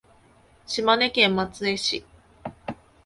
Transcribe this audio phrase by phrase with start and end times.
[0.65, 2.03] 島根県松江市